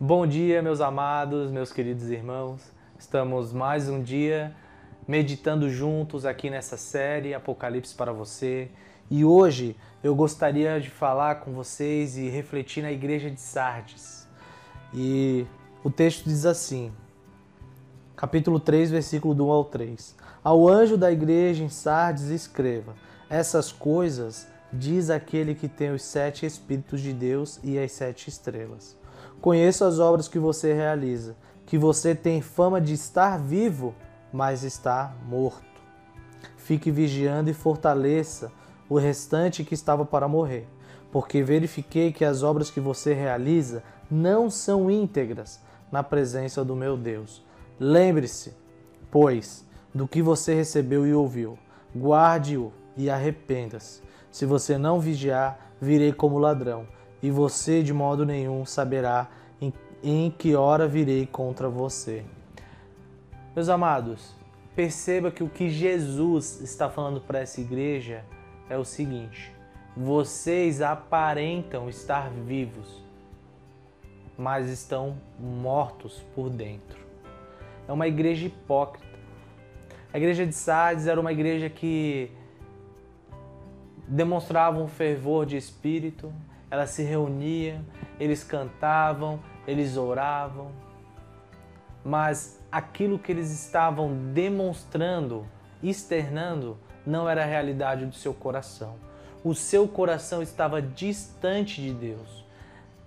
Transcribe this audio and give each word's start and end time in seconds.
Bom 0.00 0.28
dia, 0.28 0.62
meus 0.62 0.80
amados, 0.80 1.50
meus 1.50 1.72
queridos 1.72 2.08
irmãos. 2.08 2.62
Estamos 2.96 3.52
mais 3.52 3.88
um 3.88 4.00
dia 4.00 4.54
meditando 5.08 5.68
juntos 5.68 6.24
aqui 6.24 6.48
nessa 6.48 6.76
série 6.76 7.34
Apocalipse 7.34 7.96
para 7.96 8.12
você. 8.12 8.70
E 9.10 9.24
hoje 9.24 9.74
eu 10.00 10.14
gostaria 10.14 10.80
de 10.80 10.88
falar 10.88 11.40
com 11.40 11.52
vocês 11.52 12.16
e 12.16 12.28
refletir 12.28 12.80
na 12.80 12.92
igreja 12.92 13.28
de 13.28 13.40
Sardes. 13.40 14.28
E 14.94 15.44
o 15.82 15.90
texto 15.90 16.26
diz 16.26 16.46
assim: 16.46 16.92
capítulo 18.14 18.60
3, 18.60 18.92
versículo 18.92 19.34
do 19.34 19.48
1 19.48 19.50
ao 19.50 19.64
3. 19.64 20.14
Ao 20.44 20.68
anjo 20.68 20.96
da 20.96 21.10
igreja 21.10 21.64
em 21.64 21.68
Sardes 21.68 22.26
escreva: 22.26 22.94
Essas 23.28 23.72
coisas 23.72 24.46
diz 24.72 25.10
aquele 25.10 25.56
que 25.56 25.66
tem 25.66 25.90
os 25.90 26.02
sete 26.02 26.46
Espíritos 26.46 27.00
de 27.00 27.12
Deus 27.12 27.58
e 27.64 27.76
as 27.76 27.90
sete 27.90 28.28
estrelas. 28.28 28.96
Conheço 29.40 29.84
as 29.84 29.98
obras 29.98 30.26
que 30.26 30.38
você 30.38 30.72
realiza, 30.72 31.36
que 31.64 31.78
você 31.78 32.14
tem 32.14 32.40
fama 32.40 32.80
de 32.80 32.92
estar 32.94 33.38
vivo, 33.38 33.94
mas 34.32 34.64
está 34.64 35.14
morto. 35.26 35.66
Fique 36.56 36.90
vigiando 36.90 37.48
e 37.48 37.54
fortaleça 37.54 38.50
o 38.88 38.98
restante 38.98 39.62
que 39.62 39.74
estava 39.74 40.04
para 40.04 40.26
morrer, 40.26 40.66
porque 41.12 41.42
verifiquei 41.42 42.12
que 42.12 42.24
as 42.24 42.42
obras 42.42 42.70
que 42.70 42.80
você 42.80 43.14
realiza 43.14 43.82
não 44.10 44.50
são 44.50 44.90
íntegras 44.90 45.60
na 45.92 46.02
presença 46.02 46.64
do 46.64 46.74
meu 46.74 46.96
Deus. 46.96 47.44
Lembre-se, 47.78 48.54
pois, 49.10 49.64
do 49.94 50.08
que 50.08 50.20
você 50.20 50.54
recebeu 50.54 51.06
e 51.06 51.14
ouviu. 51.14 51.58
Guarde-o 51.96 52.72
e 52.96 53.08
arrependa-se. 53.08 54.02
Se 54.30 54.44
você 54.44 54.76
não 54.76 55.00
vigiar, 55.00 55.58
virei 55.80 56.12
como 56.12 56.38
ladrão 56.38 56.86
e 57.22 57.30
você 57.30 57.82
de 57.82 57.92
modo 57.92 58.24
nenhum 58.24 58.64
saberá 58.64 59.28
em, 59.60 59.72
em 60.02 60.30
que 60.30 60.54
hora 60.54 60.86
virei 60.86 61.26
contra 61.26 61.68
você. 61.68 62.24
Meus 63.54 63.68
amados, 63.68 64.34
perceba 64.76 65.30
que 65.30 65.42
o 65.42 65.48
que 65.48 65.68
Jesus 65.68 66.60
está 66.60 66.88
falando 66.88 67.20
para 67.20 67.40
essa 67.40 67.60
igreja 67.60 68.24
é 68.70 68.76
o 68.76 68.84
seguinte: 68.84 69.52
vocês 69.96 70.80
aparentam 70.80 71.88
estar 71.88 72.30
vivos, 72.30 73.02
mas 74.36 74.68
estão 74.68 75.16
mortos 75.40 76.22
por 76.34 76.48
dentro. 76.48 76.98
É 77.88 77.92
uma 77.92 78.06
igreja 78.06 78.46
hipócrita. 78.46 79.08
A 80.12 80.18
igreja 80.18 80.46
de 80.46 80.54
Sardes 80.54 81.06
era 81.06 81.20
uma 81.20 81.32
igreja 81.32 81.68
que 81.68 82.30
demonstrava 84.08 84.78
um 84.78 84.88
fervor 84.88 85.44
de 85.44 85.56
espírito, 85.56 86.32
ela 86.70 86.86
se 86.86 87.02
reunia, 87.02 87.80
eles 88.18 88.42
cantavam, 88.42 89.40
eles 89.66 89.96
oravam, 89.96 90.70
mas 92.04 92.58
aquilo 92.72 93.18
que 93.18 93.30
eles 93.30 93.50
estavam 93.50 94.14
demonstrando, 94.32 95.46
externando, 95.82 96.78
não 97.06 97.28
era 97.28 97.42
a 97.42 97.46
realidade 97.46 98.06
do 98.06 98.14
seu 98.14 98.34
coração. 98.34 98.96
O 99.44 99.54
seu 99.54 99.86
coração 99.86 100.42
estava 100.42 100.80
distante 100.82 101.80
de 101.80 101.92
Deus. 101.92 102.44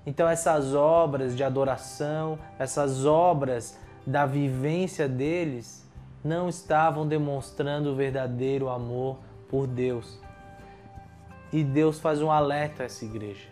Então, 0.05 0.27
essas 0.27 0.73
obras 0.73 1.35
de 1.35 1.43
adoração, 1.43 2.39
essas 2.57 3.05
obras 3.05 3.77
da 4.05 4.25
vivência 4.25 5.07
deles, 5.07 5.87
não 6.23 6.49
estavam 6.49 7.07
demonstrando 7.07 7.91
o 7.91 7.95
verdadeiro 7.95 8.69
amor 8.69 9.17
por 9.49 9.67
Deus. 9.67 10.19
E 11.51 11.63
Deus 11.63 11.99
faz 11.99 12.21
um 12.21 12.31
alerta 12.31 12.83
a 12.83 12.85
essa 12.85 13.03
igreja. 13.03 13.49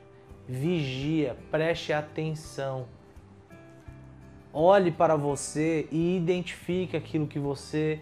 Vigia, 0.47 1.37
preste 1.51 1.91
atenção. 1.91 2.87
Olhe 4.51 4.91
para 4.91 5.15
você 5.15 5.87
e 5.91 6.17
identifique 6.17 6.97
aquilo 6.97 7.27
que 7.27 7.37
você 7.37 7.99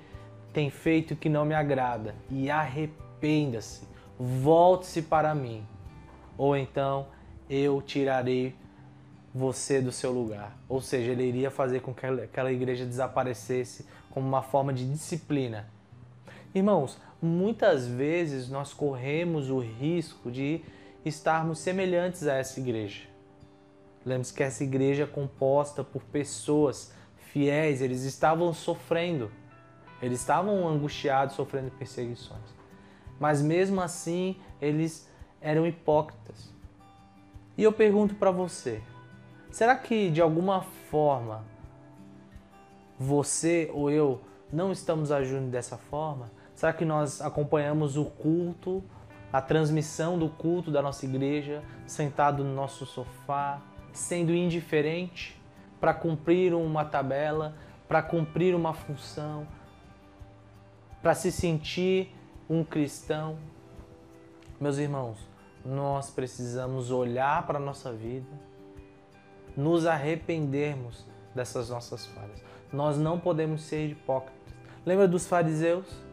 tem 0.54 0.70
feito 0.70 1.16
que 1.16 1.28
não 1.28 1.44
me 1.46 1.54
agrada 1.54 2.16
e 2.30 2.50
arrependa-se. 2.50 3.88
Volte-se 4.18 5.02
para 5.02 5.36
mim. 5.36 5.66
Ou 6.38 6.56
então 6.56 7.08
eu 7.50 7.82
tirarei 7.82 8.56
você 9.34 9.82
do 9.82 9.92
seu 9.92 10.12
lugar. 10.12 10.58
Ou 10.70 10.82
seja, 10.82 11.12
ele 11.12 11.24
iria 11.24 11.52
fazer 11.52 11.82
com 11.82 11.94
que 11.94 12.06
aquela 12.06 12.52
igreja 12.52 12.86
desaparecesse 12.86 13.86
como 14.10 14.28
uma 14.28 14.42
forma 14.42 14.74
de 14.74 14.90
disciplina. 14.90 15.68
Irmãos, 16.58 16.98
muitas 17.22 17.86
vezes 17.88 18.50
nós 18.50 18.74
corremos 18.74 19.52
o 19.52 19.60
risco 19.60 20.32
de 20.32 20.64
estarmos 21.06 21.60
semelhantes 21.60 22.26
a 22.26 22.34
essa 22.34 22.60
igreja. 22.60 23.04
Lembre-se 24.04 24.34
que 24.34 24.42
essa 24.42 24.64
igreja 24.64 25.04
é 25.04 25.06
composta 25.06 25.84
por 25.84 26.02
pessoas 26.06 26.92
fiéis, 27.32 27.80
eles 27.80 28.02
estavam 28.02 28.52
sofrendo, 28.54 29.30
eles 30.02 30.20
estavam 30.20 30.68
angustiados, 30.68 31.36
sofrendo 31.36 31.70
perseguições. 31.70 32.56
Mas 33.20 33.40
mesmo 33.40 33.80
assim, 33.80 34.36
eles 34.60 35.08
eram 35.40 35.68
hipócritas. 35.68 36.52
E 37.56 37.62
eu 37.62 37.72
pergunto 37.72 38.16
para 38.16 38.32
você: 38.32 38.82
será 39.52 39.76
que 39.76 40.10
de 40.10 40.22
alguma 40.22 40.64
forma 40.90 41.46
você 42.98 43.70
ou 43.72 43.92
eu 43.92 44.20
não 44.52 44.72
estamos 44.72 45.12
agindo 45.12 45.52
dessa 45.52 45.78
forma? 45.78 46.36
Será 46.58 46.74
que 46.74 46.84
nós 46.84 47.22
acompanhamos 47.22 47.98
o 47.98 48.06
culto, 48.06 48.84
a 49.32 49.40
transmissão 49.40 50.18
do 50.18 50.28
culto 50.28 50.72
da 50.72 50.82
nossa 50.82 51.06
igreja, 51.06 51.64
sentado 51.86 52.44
no 52.44 52.52
nosso 52.52 52.84
sofá, 52.84 53.62
sendo 53.94 54.34
indiferente 54.34 55.40
para 55.80 55.94
cumprir 55.94 56.56
uma 56.56 56.84
tabela, 56.84 57.56
para 57.88 58.02
cumprir 58.02 58.56
uma 58.56 58.74
função, 58.74 59.48
para 61.00 61.14
se 61.14 61.32
sentir 61.32 62.12
um 62.50 62.64
cristão? 62.64 63.38
Meus 64.60 64.80
irmãos, 64.80 65.20
nós 65.64 66.10
precisamos 66.10 66.90
olhar 66.90 67.46
para 67.46 67.60
a 67.60 67.62
nossa 67.62 67.94
vida, 67.94 68.34
nos 69.56 69.86
arrependermos 69.86 71.06
dessas 71.36 71.70
nossas 71.70 72.08
falhas. 72.08 72.44
Nós 72.74 72.98
não 72.98 73.20
podemos 73.20 73.62
ser 73.62 73.92
hipócritas. 73.92 74.56
Lembra 74.84 75.08
dos 75.08 75.28
fariseus? 75.28 76.07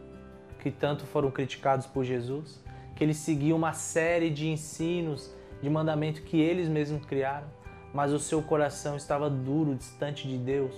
Que 0.65 0.71
tanto 0.71 1.05
foram 1.05 1.29
criticados 1.29 1.85
por 1.85 2.03
Jesus, 2.03 2.59
que 2.95 3.03
eles 3.03 3.17
seguiam 3.17 3.55
uma 3.55 3.73
série 3.73 4.31
de 4.31 4.49
ensinos, 4.49 5.31
de 5.61 5.69
mandamentos 5.69 6.21
que 6.21 6.41
eles 6.41 6.67
mesmos 6.67 7.05
criaram, 7.05 7.45
mas 7.93 8.11
o 8.11 8.17
seu 8.17 8.41
coração 8.41 8.97
estava 8.97 9.29
duro, 9.29 9.75
distante 9.75 10.27
de 10.27 10.39
Deus, 10.39 10.73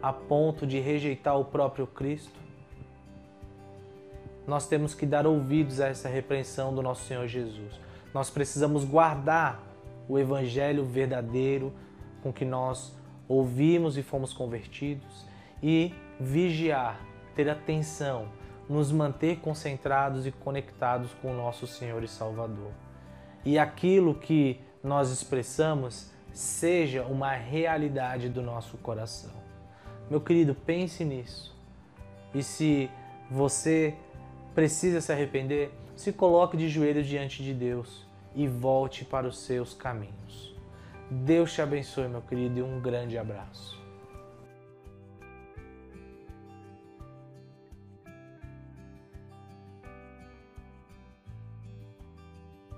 a 0.00 0.14
ponto 0.14 0.66
de 0.66 0.80
rejeitar 0.80 1.38
o 1.38 1.44
próprio 1.44 1.86
Cristo. 1.86 2.40
Nós 4.46 4.66
temos 4.66 4.94
que 4.94 5.04
dar 5.04 5.26
ouvidos 5.26 5.78
a 5.78 5.88
essa 5.88 6.08
repreensão 6.08 6.74
do 6.74 6.80
nosso 6.80 7.04
Senhor 7.04 7.26
Jesus. 7.26 7.78
Nós 8.14 8.30
precisamos 8.30 8.82
guardar 8.82 9.60
o 10.08 10.18
evangelho 10.18 10.86
verdadeiro 10.86 11.70
com 12.22 12.32
que 12.32 12.46
nós 12.46 12.96
ouvimos 13.28 13.98
e 13.98 14.02
fomos 14.02 14.32
convertidos 14.32 15.26
e 15.62 15.92
vigiar, 16.18 16.98
ter 17.34 17.50
atenção 17.50 18.37
nos 18.68 18.92
manter 18.92 19.38
concentrados 19.38 20.26
e 20.26 20.32
conectados 20.32 21.12
com 21.22 21.32
o 21.32 21.36
nosso 21.36 21.66
Senhor 21.66 22.02
e 22.02 22.08
Salvador. 22.08 22.72
E 23.44 23.58
aquilo 23.58 24.14
que 24.14 24.60
nós 24.82 25.10
expressamos 25.10 26.10
seja 26.32 27.02
uma 27.04 27.32
realidade 27.32 28.28
do 28.28 28.42
nosso 28.42 28.76
coração. 28.78 29.32
Meu 30.10 30.20
querido, 30.20 30.54
pense 30.54 31.04
nisso. 31.04 31.56
E 32.34 32.42
se 32.42 32.90
você 33.30 33.94
precisa 34.54 35.00
se 35.00 35.12
arrepender, 35.12 35.72
se 35.96 36.12
coloque 36.12 36.56
de 36.56 36.68
joelhos 36.68 37.06
diante 37.06 37.42
de 37.42 37.54
Deus 37.54 38.06
e 38.34 38.46
volte 38.46 39.04
para 39.04 39.26
os 39.26 39.38
seus 39.38 39.74
caminhos. 39.74 40.54
Deus 41.10 41.52
te 41.52 41.62
abençoe, 41.62 42.08
meu 42.08 42.20
querido, 42.20 42.58
e 42.58 42.62
um 42.62 42.80
grande 42.80 43.16
abraço. 43.16 43.77